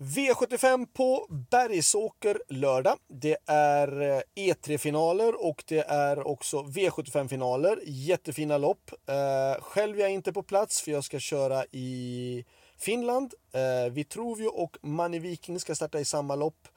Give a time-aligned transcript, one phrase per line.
[0.00, 2.98] V75 på Bergsåker lördag.
[3.08, 7.80] Det är eh, e E3-finaler och det är också V75-finaler.
[7.84, 8.90] Jättefina lopp.
[9.06, 12.44] Eh, själv är jag inte på plats för jag ska köra i
[12.76, 13.34] Finland.
[13.52, 16.68] Eh, Vitrovio och Money Viking ska starta i samma lopp.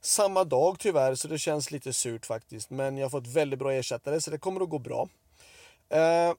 [0.00, 2.70] Samma dag tyvärr, så det känns lite surt faktiskt.
[2.70, 5.08] Men jag har fått väldigt bra ersättare så det kommer att gå bra.
[5.88, 6.34] Eh,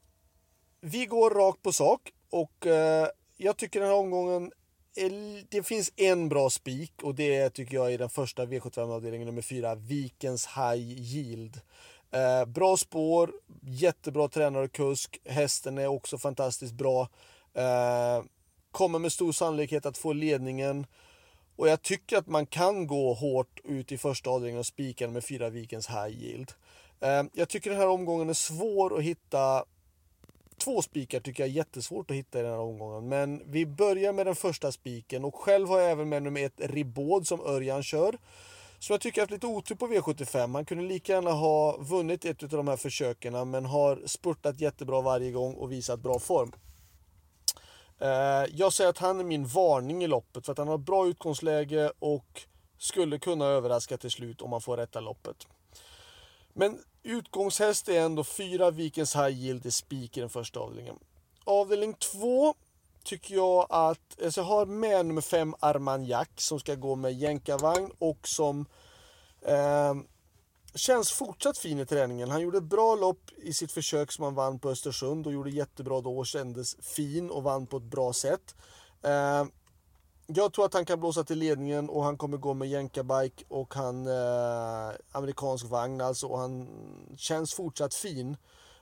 [0.82, 3.07] vi går rakt på sak och eh,
[3.38, 4.52] jag tycker den här omgången
[4.97, 5.11] Eh,
[5.49, 9.75] det finns en bra spik och det tycker jag är den första V75-avdelningen nummer 4,
[9.75, 11.61] Vikens High Yield.
[12.11, 15.20] Eh, bra spår, jättebra tränare och kusk.
[15.25, 17.09] Hästen är också fantastiskt bra.
[17.53, 18.23] Eh,
[18.71, 20.85] kommer med stor sannolikhet att få ledningen.
[21.55, 25.23] Och jag tycker att man kan gå hårt ut i första avdelningen och spika med
[25.23, 26.52] fyra Vikens High Yield.
[26.99, 29.66] Eh, jag tycker den här omgången är svår att hitta
[30.59, 33.09] Två spikar tycker jag är jättesvårt att hitta i den här omgången.
[33.09, 36.59] Men vi börjar med den första spiken och själv har jag även med nummer ett
[36.59, 38.17] Ribaud som Örjan kör.
[38.80, 40.53] Som jag tycker har haft lite otur på V75.
[40.53, 45.02] Han kunde lika gärna ha vunnit ett av de här försöken men har spurtat jättebra
[45.02, 46.52] varje gång och visat bra form.
[48.00, 51.08] Eh, jag säger att han är min varning i loppet för att han har bra
[51.08, 52.42] utgångsläge och
[52.78, 55.48] skulle kunna överraska till slut om man får rätta loppet.
[56.53, 61.00] Men utgångshäst är ändå fyra Vikens High Yield i spik i den första avdelningen.
[61.44, 62.53] Avdelning två
[63.03, 67.92] tycker jag att, alltså jag har med nummer fem Armagnac som ska gå med jänkarvagn
[68.00, 68.66] och som
[69.42, 69.95] eh,
[70.75, 72.30] känns fortsatt fin i träningen.
[72.30, 75.50] Han gjorde ett bra lopp i sitt försök som han vann på Östersund och gjorde
[75.50, 78.55] jättebra då och kändes fin och vann på ett bra sätt.
[79.03, 79.45] Eh,
[80.35, 83.73] jag tror att han kan blåsa till ledningen och han kommer gå med jänkabike och
[83.73, 86.67] han eh, amerikansk vagn alltså och han
[87.17, 88.38] känns fortsatt fin.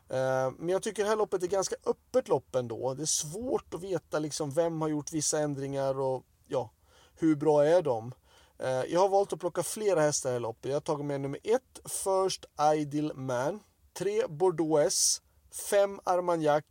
[0.09, 2.94] Eh, men jag tycker det här loppet är ganska öppet lopp ändå.
[2.94, 6.72] Det är svårt att veta liksom vem har gjort vissa ändringar och ja,
[7.16, 8.14] hur bra är de?
[8.59, 10.70] Eh, jag har valt att plocka flera hästar i loppet.
[10.70, 12.45] Jag har tagit med nummer 1 First
[12.76, 13.59] Ideal Man,
[13.94, 15.22] 3 Bordeaux S,
[15.70, 16.64] 5 Armagnac,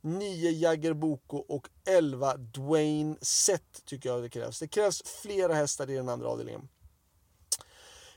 [0.00, 4.58] 9 Jagger Boko och 11 Dwayne Sett tycker jag det krävs.
[4.58, 6.68] Det krävs flera hästar i den andra avdelningen.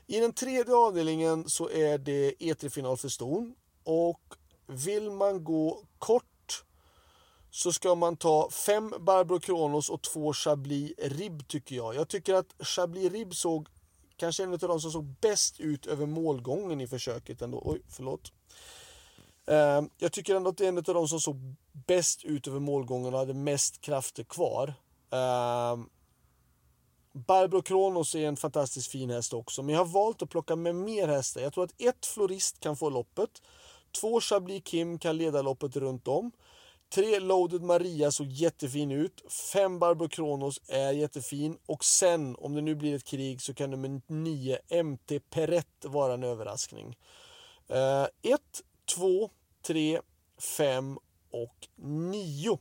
[0.06, 4.34] I den tredje avdelningen så är det E3-final för ston och
[4.66, 6.24] vill man gå kort
[7.50, 11.94] så ska man ta fem Barbro Kronos och två Chablis Rib tycker jag.
[11.94, 13.68] Jag tycker att Chablis Rib såg
[14.16, 17.62] kanske en av de som såg bäst ut över målgången i försöket ändå.
[17.64, 18.32] Oj, förlåt.
[19.46, 21.36] Eh, jag tycker ändå att det är en av de som såg
[21.74, 24.74] bäst ut över målgången och hade mest krafter kvar.
[25.12, 25.84] Uh,
[27.12, 30.74] Barbro Kronos är en fantastiskt fin häst också, men jag har valt att plocka med
[30.74, 31.40] mer hästar.
[31.40, 33.30] Jag tror att ett Florist kan få loppet.
[34.00, 36.32] Två Chablis Kim kan leda loppet runt om.
[36.94, 39.32] Tre Loaded Maria såg jättefin ut.
[39.52, 41.58] Fem Barbro Kronos är jättefin.
[41.66, 46.14] Och sen, om det nu blir ett krig, så kan nummer nio MT Perrett vara
[46.14, 46.96] en överraskning.
[48.22, 48.40] 1,
[48.94, 49.30] 2,
[49.66, 50.00] 3,
[50.56, 50.98] 5
[51.34, 52.58] och 9.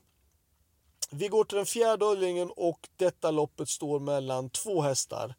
[1.11, 5.35] Vi går till den fjärde avdelningen och detta loppet står mellan två hästar.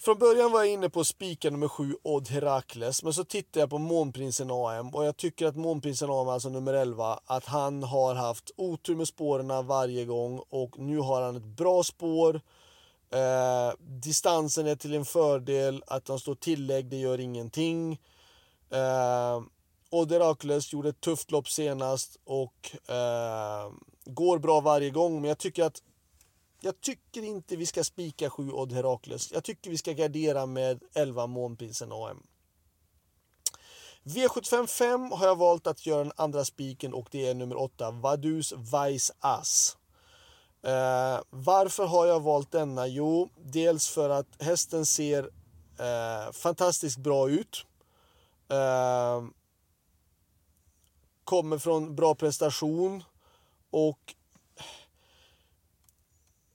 [0.00, 3.70] Från början var jag inne på spika nummer 7 Odd Herakles men så tittade jag
[3.70, 8.14] på Månprinsen AM och jag tycker att Månprinsen AM, alltså nummer 11, att han har
[8.14, 12.40] haft otur med spåren varje gång och nu har han ett bra spår.
[13.10, 17.92] Eh, distansen är till en fördel, att han står tillägg det gör ingenting.
[18.70, 19.40] Eh,
[19.90, 23.72] Odd Herakles gjorde ett tufft lopp senast och eh,
[24.04, 25.20] går bra varje gång.
[25.20, 25.82] Men jag tycker att
[26.60, 29.32] jag tycker inte vi ska spika 7 Odd Herakles.
[29.32, 32.22] Jag tycker vi ska gardera med 11 Månprinsen AM.
[34.02, 37.90] V75 5 har jag valt att göra den andra spiken och det är nummer 8,
[37.90, 39.76] Vadus Weiss Ass.
[40.62, 42.86] Eh, varför har jag valt denna?
[42.86, 45.30] Jo, dels för att hästen ser
[45.78, 47.66] eh, fantastiskt bra ut.
[48.48, 49.22] Eh,
[51.28, 53.04] kommer från bra prestation
[53.70, 54.14] och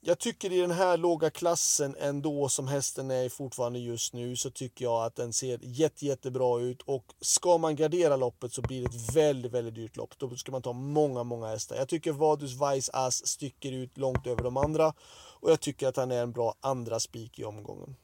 [0.02, 4.52] jag tycker i den här låga klassen ändå som hästen är fortfarande just nu så
[4.52, 8.82] tycker jag att den ser jätte, jättebra ut och ska man gardera loppet så blir
[8.82, 10.18] det ett väldigt, väldigt dyrt lopp.
[10.18, 11.76] Då ska man ta många, många hästar.
[11.76, 14.94] Jag tycker Vadus Weiss Ass sticker ut långt över de andra
[15.40, 17.96] och jag tycker att han är en bra andra spik i omgången.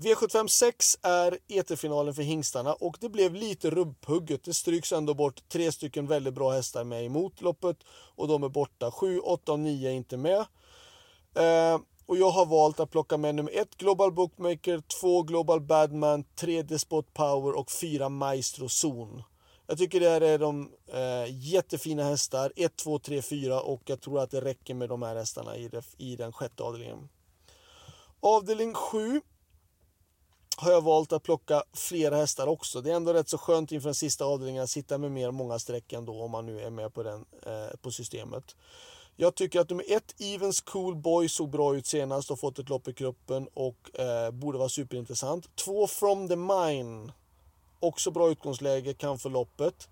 [0.00, 4.44] V75 6 är eterfinalen för hingstarna och det blev lite rubbhugget.
[4.44, 7.76] Det stryks ändå bort tre stycken väldigt bra hästar med emot loppet
[8.16, 8.90] och de är borta.
[8.90, 10.38] 7, 8 och 9 är inte med.
[11.34, 16.24] Eh, och jag har valt att plocka med nummer 1 Global Bookmaker, 2 Global Badman,
[16.24, 19.22] 3 Despot Power och 4 Maestro Zon.
[19.66, 22.52] Jag tycker det här är de eh, jättefina hästar.
[22.56, 25.68] 1, 2, 3, 4 och jag tror att det räcker med de här hästarna i,
[25.68, 27.08] det, i den sjätte avdelningen.
[28.20, 29.20] Avdelning 7
[30.60, 32.80] har jag valt att plocka flera hästar också.
[32.80, 35.58] Det är ändå rätt så skönt inför den sista avdelningen att sitta med mer många
[35.58, 38.56] streck ändå om man nu är med på, den, eh, på systemet.
[39.16, 42.68] Jag tycker att nummer ett, Evens Cool Boy, såg bra ut senast och fått ett
[42.68, 45.56] lopp i kroppen och eh, borde vara superintressant.
[45.56, 47.12] Två, From the Mine,
[47.80, 49.88] också bra utgångsläge, kan få loppet.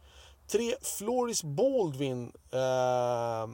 [0.46, 2.32] Tre, Floris Baldwin.
[2.52, 3.48] Eh,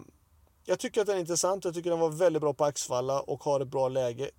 [0.65, 1.65] jag tycker att den är intressant.
[1.65, 4.31] Jag tycker den var väldigt bra på Axfalla och har ett bra läge.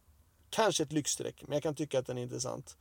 [0.49, 2.77] Kanske ett lyxstreck, men jag kan tycka att den är intressant.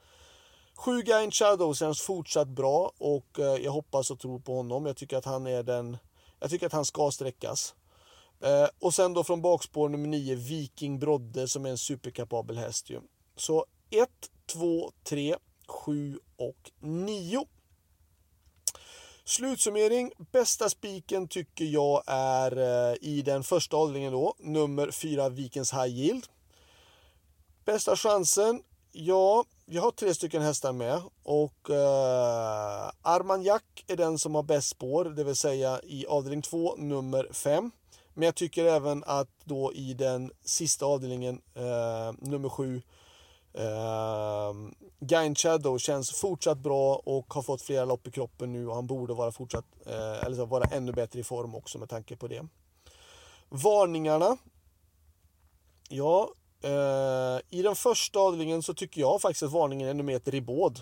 [0.76, 4.86] Sju Guy Shadow känns fortsatt bra och eh, jag hoppas och tror på honom.
[4.86, 5.96] Jag tycker att han är den...
[6.40, 7.74] Jag tycker att han ska sträckas.
[8.40, 12.90] Eh, och sen då från bakspår nummer 9 Viking Brodde som är en superkapabel häst
[12.90, 13.00] ju.
[13.36, 14.08] Så 1,
[14.46, 15.36] 2, 3,
[15.68, 17.46] 7 och 9.
[19.24, 20.12] Slutsummering.
[20.32, 22.56] Bästa spiken tycker jag är
[22.90, 26.26] eh, i den första avdelningen då, nummer 4 Vikens High Yield.
[27.64, 28.62] Bästa chansen?
[28.92, 34.68] Ja, jag har tre stycken hästar med och eh, Armagnac är den som har bäst
[34.68, 37.70] spår, det vill säga i avdelning 2, nummer 5.
[38.14, 42.82] Men jag tycker även att då i den sista avdelningen, eh, nummer 7,
[43.54, 44.54] eh,
[45.00, 48.86] Gain Shadow känns fortsatt bra och har fått flera lopp i kroppen nu och han
[48.86, 52.46] borde vara fortsatt, eh, eller vara ännu bättre i form också med tanke på det.
[53.48, 54.36] Varningarna.
[55.88, 56.30] Ja,
[57.50, 60.80] i den första avdelningen så tycker jag faktiskt att varningen är nummer ett Ribaud.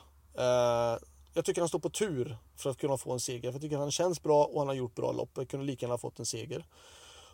[1.34, 3.40] Jag tycker han står på tur för att kunna få en seger.
[3.40, 5.30] För jag tycker han känns bra och han har gjort bra lopp.
[5.34, 6.66] Jag kunde lika gärna ha fått en seger.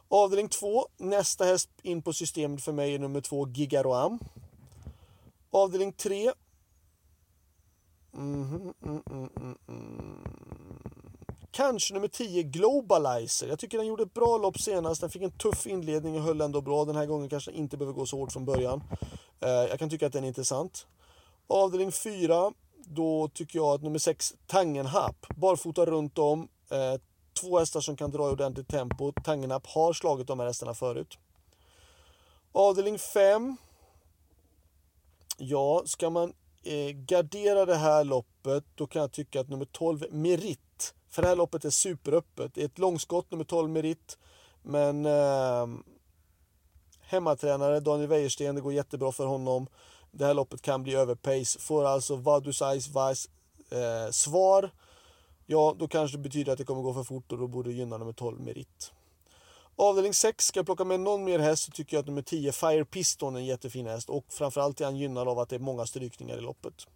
[0.09, 4.19] Avdelning 2, nästa häst in på systemet för mig är nummer 2 Gigaroam.
[5.51, 6.33] Avdelning 3.
[8.15, 9.59] Mm, mm, mm,
[11.51, 13.49] Kanske nummer 10 Globalizer.
[13.49, 15.01] Jag tycker den gjorde ett bra lopp senast.
[15.01, 16.85] Den fick en tuff inledning och höll ändå bra.
[16.85, 18.83] Den här gången kanske inte behöver gå så hårt från början.
[19.41, 20.87] Eh, jag kan tycka att den är intressant.
[21.47, 22.53] Avdelning 4.
[22.85, 25.27] Då tycker jag att nummer 6 Tangenhap.
[25.37, 26.49] Barfota runt om.
[26.71, 27.01] Eh,
[27.41, 29.13] två hästar som kan dra i ordentligt tempo.
[29.25, 31.19] Tangenhap har slagit de här hästarna förut.
[32.53, 33.57] Avdelning 5.
[35.37, 40.05] Ja, ska man eh, gardera det här loppet då kan jag tycka att nummer 12
[40.11, 40.61] Merit.
[41.11, 42.55] För det här loppet är superöppet.
[42.55, 44.19] Det är ett långskott, nummer 12 Merit.
[44.63, 45.67] Men eh,
[47.01, 49.67] hemmatränare Daniel Wäjersten, det går jättebra för honom.
[50.11, 51.59] Det här loppet kan bli överpace.
[51.59, 53.29] Får alltså Vadus Ice Vice
[53.71, 54.71] eh, svar
[55.51, 57.77] ja då kanske det betyder att det kommer gå för fort och då borde det
[57.77, 58.93] gynna nummer 12 Merit.
[59.77, 62.53] Avdelning 6, ska jag plocka med någon mer häst så tycker jag att nummer 10
[62.53, 65.61] Fire Piston är en jättefin häst och framförallt är han gynnad av att det är
[65.61, 66.87] många strykningar i loppet.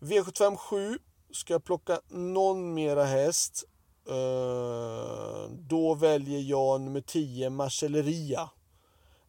[0.00, 0.98] V75 7,
[1.32, 3.64] ska jag plocka någon mera häst
[4.08, 8.50] eh, då väljer jag nummer 10 Marcelleria.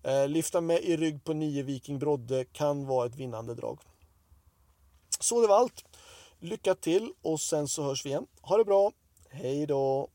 [0.04, 3.80] Eh, lyfta med i rygg på 9 Viking Brodde kan vara ett vinnande drag.
[5.20, 5.86] Så det var allt.
[6.40, 8.28] Lycka till och sen så hörs vi igen.
[8.42, 8.92] Ha det bra.
[9.30, 10.10] Hej då!